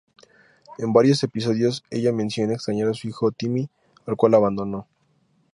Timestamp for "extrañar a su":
2.55-3.07